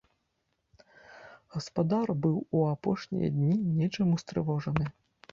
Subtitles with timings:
[1.55, 4.87] Гаспадар быў у апошнія дні нечым устрывожаны.